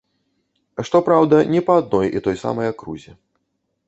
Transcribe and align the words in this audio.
Што 0.87 1.01
праўда, 1.09 1.41
не 1.55 1.61
па 1.67 1.73
адной 1.81 2.07
і 2.21 2.23
той 2.29 2.39
самай 2.45 2.71
акрузе. 2.73 3.11